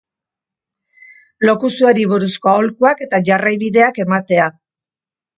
[1.49, 4.49] Lokuzioari buruzko aholkuak eta jarraibideak ematea.